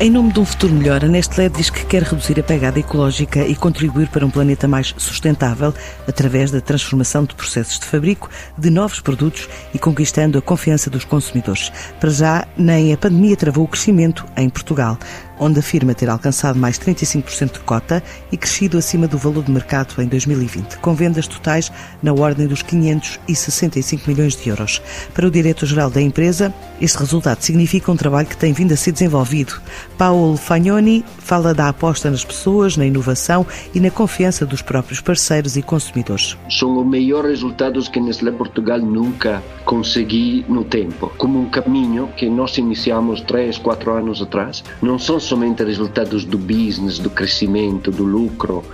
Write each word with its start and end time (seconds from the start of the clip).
Em 0.00 0.10
nome 0.12 0.32
de 0.32 0.38
um 0.38 0.44
futuro 0.44 0.72
melhor, 0.72 1.04
a 1.04 1.08
Nestlé 1.08 1.48
diz 1.48 1.70
que 1.70 1.84
quer 1.84 2.04
reduzir 2.04 2.38
a 2.38 2.42
pegada 2.44 2.78
ecológica 2.78 3.44
e 3.44 3.56
contribuir 3.56 4.06
para 4.06 4.24
um 4.24 4.30
planeta 4.30 4.68
mais 4.68 4.94
sustentável 4.96 5.74
através 6.06 6.52
da 6.52 6.60
transformação 6.60 7.24
de 7.24 7.34
processos 7.34 7.80
de 7.80 7.84
fabrico 7.84 8.30
de 8.56 8.70
novos 8.70 9.00
produtos 9.00 9.48
e 9.74 9.78
conquistando 9.78 10.38
a 10.38 10.42
confiança 10.42 10.88
dos 10.88 11.04
consumidores. 11.04 11.72
Para 11.98 12.10
já, 12.10 12.46
nem 12.56 12.92
a 12.92 12.96
pandemia 12.96 13.36
travou 13.36 13.64
o 13.64 13.68
crescimento 13.68 14.24
em 14.36 14.48
Portugal 14.48 14.96
onde 15.38 15.58
afirma 15.58 15.94
ter 15.94 16.08
alcançado 16.08 16.58
mais 16.58 16.78
35% 16.78 17.52
de 17.54 17.60
cota 17.60 18.02
e 18.30 18.36
crescido 18.36 18.78
acima 18.78 19.06
do 19.06 19.18
valor 19.18 19.44
de 19.44 19.50
mercado 19.50 20.00
em 20.02 20.06
2020, 20.06 20.78
com 20.78 20.94
vendas 20.94 21.26
totais 21.26 21.70
na 22.02 22.12
ordem 22.12 22.46
dos 22.46 22.62
565 22.62 24.10
milhões 24.10 24.36
de 24.36 24.48
euros. 24.48 24.82
Para 25.14 25.26
o 25.26 25.30
diretor-geral 25.30 25.90
da 25.90 26.00
empresa, 26.00 26.52
este 26.80 26.98
resultado 26.98 27.42
significa 27.42 27.90
um 27.90 27.96
trabalho 27.96 28.26
que 28.26 28.36
tem 28.36 28.52
vindo 28.52 28.72
a 28.72 28.76
ser 28.76 28.92
desenvolvido. 28.92 29.54
Paulo 29.96 30.36
Fagnoni 30.36 31.04
fala 31.18 31.54
da 31.54 31.68
aposta 31.68 32.10
nas 32.10 32.24
pessoas, 32.24 32.76
na 32.76 32.86
inovação 32.86 33.46
e 33.74 33.80
na 33.80 33.90
confiança 33.90 34.46
dos 34.46 34.62
próprios 34.62 35.00
parceiros 35.00 35.56
e 35.56 35.62
consumidores. 35.62 36.36
São 36.50 36.78
os 36.78 36.86
melhores 36.86 37.30
resultados 37.30 37.88
que 37.88 38.00
Nestlé 38.00 38.30
Portugal 38.30 38.78
nunca 38.78 39.42
consegui 39.64 40.44
no 40.48 40.64
tempo. 40.64 41.12
Como 41.18 41.40
um 41.40 41.50
caminho 41.50 42.08
que 42.16 42.28
nós 42.28 42.56
iniciamos 42.56 43.20
3, 43.22 43.58
4 43.58 43.92
anos 43.92 44.22
atrás, 44.22 44.64
não 44.80 44.98
são 44.98 45.20
somente 45.28 45.62
resultados 45.62 46.24
do 46.24 46.38
business, 46.38 46.98
do 46.98 47.10
crescimento, 47.10 47.90
do 47.90 48.02
lucro, 48.02 48.64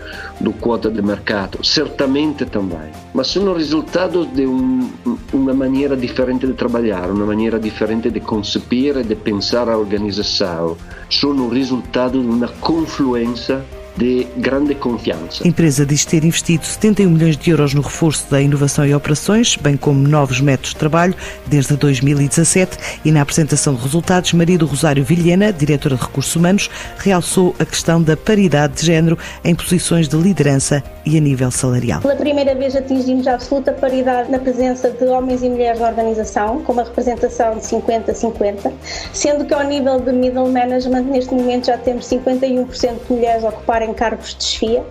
do 0.40 0.52
quota 0.52 0.90
de 0.90 1.02
mercado, 1.02 1.64
certamente 1.64 2.46
também, 2.46 2.90
mas 3.12 3.26
são 3.28 3.52
resultados 3.52 4.32
de 4.32 4.46
um, 4.46 4.88
uma 5.32 5.52
maneira 5.52 5.96
diferente 5.96 6.46
de 6.46 6.54
trabalhar, 6.54 7.10
uma 7.10 7.26
maneira 7.26 7.58
diferente 7.58 8.10
de 8.10 8.20
conceber 8.20 8.98
e 8.98 9.02
de 9.02 9.16
pensar 9.16 9.68
a 9.68 9.76
organização, 9.76 10.76
são 11.10 11.48
resultado 11.48 12.20
de 12.20 12.28
uma 12.28 12.48
confluência 12.48 13.64
de 13.96 14.26
grande 14.36 14.74
confiança. 14.74 15.44
A 15.44 15.48
empresa 15.48 15.86
diz 15.86 16.04
ter 16.04 16.24
investido 16.24 16.64
71 16.64 17.10
milhões 17.10 17.36
de 17.36 17.50
euros 17.50 17.74
no 17.74 17.80
reforço 17.80 18.30
da 18.30 18.40
inovação 18.40 18.84
e 18.86 18.94
operações, 18.94 19.56
bem 19.56 19.76
como 19.76 20.06
novos 20.08 20.40
métodos 20.40 20.70
de 20.70 20.76
trabalho, 20.76 21.14
desde 21.46 21.76
2017 21.76 22.76
e 23.04 23.12
na 23.12 23.22
apresentação 23.22 23.74
de 23.74 23.82
resultados, 23.82 24.32
Maria 24.32 24.58
do 24.58 24.66
Rosário 24.66 25.04
Vilhena, 25.04 25.52
diretora 25.52 25.96
de 25.96 26.02
Recursos 26.02 26.34
Humanos, 26.34 26.70
realçou 26.98 27.54
a 27.58 27.64
questão 27.64 28.02
da 28.02 28.16
paridade 28.16 28.74
de 28.74 28.86
género 28.86 29.18
em 29.44 29.54
posições 29.54 30.08
de 30.08 30.16
liderança 30.16 30.82
e 31.06 31.16
a 31.16 31.20
nível 31.20 31.50
salarial. 31.50 32.00
Pela 32.00 32.16
primeira 32.16 32.54
vez 32.54 32.74
atingimos 32.74 33.26
a 33.26 33.34
absoluta 33.34 33.72
paridade 33.72 34.30
na 34.30 34.38
presença 34.38 34.90
de 34.90 35.04
homens 35.04 35.42
e 35.42 35.48
mulheres 35.48 35.80
na 35.80 35.88
organização, 35.88 36.62
com 36.62 36.72
uma 36.72 36.84
representação 36.84 37.56
de 37.56 37.60
50-50, 37.60 38.72
sendo 39.12 39.44
que 39.44 39.52
ao 39.52 39.62
nível 39.64 40.00
de 40.00 40.12
middle 40.12 40.48
management, 40.50 41.02
neste 41.02 41.34
momento 41.34 41.66
já 41.66 41.76
temos 41.76 42.08
51% 42.08 43.06
de 43.06 43.12
mulheres 43.12 43.44
a 43.44 43.48
ocuparem 43.48 43.83
em 43.84 43.94
cargos 43.94 44.34
de 44.34 44.44
chefia 44.44 44.84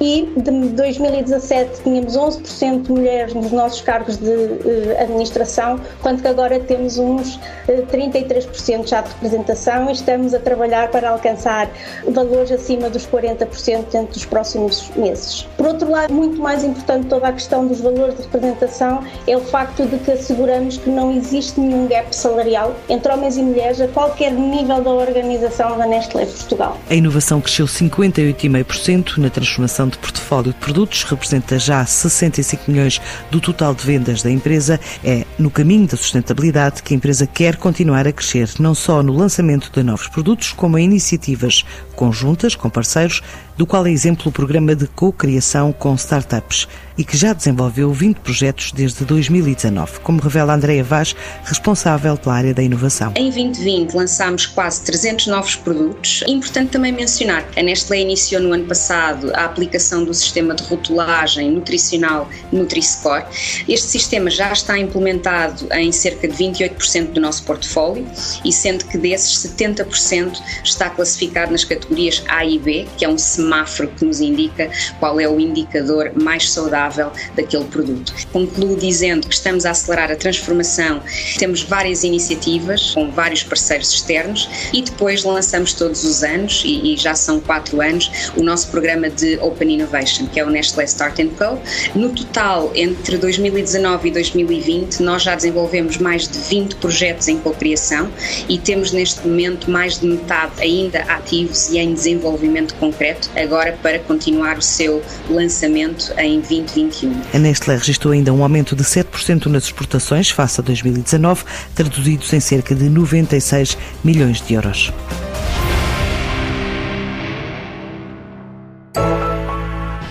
e 0.00 0.28
de 0.36 0.50
2017 0.50 1.82
tínhamos 1.82 2.16
11% 2.16 2.82
de 2.82 2.92
mulheres 2.92 3.34
nos 3.34 3.50
nossos 3.50 3.80
cargos 3.80 4.16
de 4.16 4.30
uh, 4.30 5.00
administração, 5.00 5.80
quanto 6.00 6.22
que 6.22 6.28
agora 6.28 6.60
temos 6.60 6.98
uns 6.98 7.36
uh, 7.36 7.40
eh, 7.68 7.84
33% 7.90 8.86
já 8.86 9.00
de 9.00 9.10
representação 9.10 9.88
e 9.88 9.92
estamos 9.92 10.34
a 10.34 10.38
trabalhar 10.38 10.90
para 10.90 11.10
alcançar 11.10 11.68
valores 12.08 12.52
acima 12.52 12.88
dos 12.88 13.06
40% 13.06 13.90
dentro 13.90 14.14
dos 14.14 14.24
próximos 14.24 14.90
meses. 14.96 15.46
Por 15.56 15.66
outro 15.66 15.90
lado, 15.90 16.12
muito 16.12 16.40
mais 16.40 16.62
importante 16.62 17.06
toda 17.08 17.28
a 17.28 17.32
questão 17.32 17.66
dos 17.66 17.80
valores 17.80 18.16
de 18.16 18.22
representação 18.22 19.02
é 19.26 19.36
o 19.36 19.40
facto 19.40 19.84
de 19.86 19.98
que 19.98 20.12
asseguramos 20.12 20.76
que 20.76 20.90
não 20.90 21.12
existe 21.12 21.58
nenhum 21.60 21.86
gap 21.88 22.14
salarial 22.14 22.74
entre 22.88 23.12
homens 23.12 23.36
e 23.36 23.42
mulheres 23.42 23.80
a 23.80 23.88
qualquer 23.88 24.32
nível 24.32 24.80
da 24.80 24.90
organização 24.90 25.76
da 25.76 25.86
Nestlé 25.86 26.26
Portugal. 26.26 26.76
A 26.88 26.94
inovação 26.94 27.40
cresceu 27.40 27.66
58,5% 27.66 29.18
na 29.18 29.30
transformação 29.30 29.87
de 29.88 29.98
portfólio 29.98 30.52
de 30.52 30.58
produtos, 30.58 31.04
representa 31.04 31.58
já 31.58 31.84
65 31.84 32.70
milhões 32.70 33.00
do 33.30 33.40
total 33.40 33.74
de 33.74 33.84
vendas 33.84 34.22
da 34.22 34.30
empresa. 34.30 34.78
É 35.04 35.24
no 35.38 35.50
caminho 35.50 35.86
da 35.86 35.96
sustentabilidade 35.96 36.82
que 36.82 36.94
a 36.94 36.96
empresa 36.96 37.26
quer 37.26 37.56
continuar 37.56 38.06
a 38.06 38.12
crescer, 38.12 38.50
não 38.58 38.74
só 38.74 39.02
no 39.02 39.16
lançamento 39.16 39.70
de 39.72 39.82
novos 39.82 40.08
produtos, 40.08 40.52
como 40.52 40.78
em 40.78 40.84
iniciativas 40.84 41.64
conjuntas 41.98 42.54
com 42.54 42.70
parceiros, 42.70 43.20
do 43.56 43.66
qual 43.66 43.84
é 43.84 43.90
exemplo 43.90 44.28
o 44.28 44.32
programa 44.32 44.72
de 44.76 44.86
co-criação 44.86 45.72
com 45.72 45.96
startups 45.96 46.68
e 46.96 47.04
que 47.04 47.16
já 47.16 47.32
desenvolveu 47.32 47.92
20 47.92 48.18
projetos 48.18 48.72
desde 48.72 49.04
2019, 49.04 50.00
como 50.00 50.20
revela 50.20 50.54
Andréa 50.54 50.82
Vaz, 50.84 51.14
responsável 51.44 52.16
pela 52.16 52.36
área 52.36 52.54
da 52.54 52.62
inovação. 52.62 53.12
Em 53.16 53.30
2020 53.30 53.94
lançámos 53.94 54.46
quase 54.46 54.82
300 54.82 55.26
novos 55.26 55.56
produtos. 55.56 56.22
Importante 56.28 56.70
também 56.70 56.92
mencionar 56.92 57.44
que 57.48 57.58
a 57.58 57.62
Nestlé 57.62 58.00
iniciou 58.00 58.42
no 58.42 58.52
ano 58.52 58.64
passado 58.64 59.32
a 59.34 59.44
aplicação 59.44 60.04
do 60.04 60.14
sistema 60.14 60.54
de 60.54 60.62
rotulagem 60.64 61.50
nutricional 61.50 62.28
Nutri-Score. 62.52 63.24
Este 63.68 63.88
sistema 63.88 64.30
já 64.30 64.52
está 64.52 64.78
implementado 64.78 65.66
em 65.72 65.90
cerca 65.90 66.28
de 66.28 66.34
28% 66.34 67.12
do 67.12 67.20
nosso 67.20 67.42
portfólio 67.42 68.06
e 68.44 68.52
sendo 68.52 68.84
que 68.84 68.98
desses 68.98 69.36
70% 69.38 70.40
está 70.62 70.90
classificado 70.90 71.50
nas 71.52 71.64
categorias 71.64 71.87
A 72.28 72.44
e 72.44 72.58
B, 72.58 72.86
que 72.96 73.04
é 73.04 73.08
um 73.08 73.18
semáforo 73.18 73.88
que 73.96 74.04
nos 74.04 74.20
indica 74.20 74.70
qual 74.98 75.20
é 75.20 75.28
o 75.28 75.38
indicador 75.40 76.12
mais 76.14 76.50
saudável 76.50 77.10
daquele 77.34 77.64
produto. 77.64 78.14
Concluo 78.32 78.76
dizendo 78.76 79.26
que 79.26 79.34
estamos 79.34 79.64
a 79.64 79.70
acelerar 79.70 80.10
a 80.10 80.16
transformação, 80.16 81.02
temos 81.38 81.62
várias 81.62 82.04
iniciativas 82.04 82.92
com 82.92 83.10
vários 83.10 83.42
parceiros 83.42 83.92
externos 83.92 84.48
e 84.72 84.82
depois 84.82 85.24
lançamos 85.24 85.72
todos 85.72 86.04
os 86.04 86.22
anos, 86.22 86.62
e, 86.64 86.94
e 86.94 86.96
já 86.96 87.14
são 87.14 87.40
quatro 87.40 87.80
anos, 87.80 88.30
o 88.36 88.42
nosso 88.42 88.68
programa 88.68 89.10
de 89.10 89.38
Open 89.38 89.72
Innovation, 89.74 90.26
que 90.26 90.40
é 90.40 90.44
o 90.44 90.50
Nestlé 90.50 90.84
Start 90.84 91.18
Co. 91.36 91.58
No 91.94 92.10
total, 92.10 92.70
entre 92.74 93.16
2019 93.16 94.08
e 94.08 94.10
2020, 94.12 95.00
nós 95.00 95.22
já 95.22 95.34
desenvolvemos 95.34 95.98
mais 95.98 96.28
de 96.28 96.38
20 96.38 96.76
projetos 96.76 97.28
em 97.28 97.38
cocriação 97.38 98.10
e 98.48 98.58
temos 98.58 98.92
neste 98.92 99.26
momento 99.26 99.70
mais 99.70 99.98
de 99.98 100.06
metade 100.06 100.52
ainda 100.60 101.00
ativos 101.02 101.70
e 101.70 101.77
em 101.78 101.94
desenvolvimento 101.94 102.74
concreto, 102.74 103.30
agora 103.36 103.78
para 103.82 103.98
continuar 104.00 104.58
o 104.58 104.62
seu 104.62 105.02
lançamento 105.28 106.12
em 106.18 106.40
2021. 106.40 107.20
A 107.34 107.38
Nestlé 107.38 107.76
registrou 107.76 108.12
ainda 108.12 108.32
um 108.32 108.42
aumento 108.42 108.74
de 108.74 108.84
7% 108.84 109.46
nas 109.46 109.64
exportações 109.64 110.30
face 110.30 110.60
a 110.60 110.64
2019, 110.64 111.44
traduzidos 111.74 112.32
em 112.32 112.40
cerca 112.40 112.74
de 112.74 112.88
96 112.88 113.76
milhões 114.04 114.40
de 114.40 114.54
euros. 114.54 114.92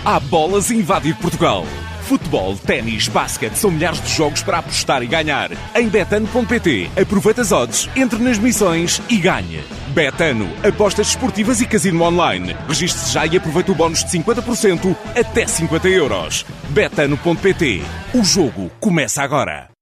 Há 0.04 0.20
bolas 0.22 0.72
a 0.72 0.74
invadir 0.74 1.16
Portugal. 1.18 1.66
Futebol, 2.04 2.56
ténis, 2.56 3.10
basquete, 3.10 3.56
são 3.56 3.70
milhares 3.70 4.02
de 4.02 4.10
jogos 4.10 4.42
para 4.42 4.60
apostar 4.60 5.04
e 5.04 5.06
ganhar. 5.08 5.52
Em 5.76 5.90
betano.pt, 5.90 6.90
aproveita 6.96 7.42
as 7.42 7.52
odds, 7.52 7.90
entre 7.94 8.18
nas 8.18 8.38
missões 8.38 9.02
e 9.10 9.18
ganhe. 9.18 9.62
Betano, 9.98 10.48
apostas 10.64 11.08
esportivas 11.08 11.60
e 11.60 11.66
casino 11.66 12.04
online. 12.04 12.56
Registre-se 12.68 13.12
já 13.12 13.26
e 13.26 13.36
aproveite 13.36 13.72
o 13.72 13.74
bónus 13.74 14.04
de 14.04 14.12
50% 14.12 14.96
até 15.20 15.48
50 15.48 15.90
euros. 15.90 16.46
Betano.pt, 16.70 17.82
o 18.14 18.24
jogo 18.24 18.70
começa 18.80 19.24
agora. 19.24 19.77